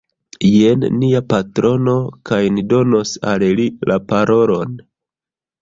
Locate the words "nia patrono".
1.01-1.95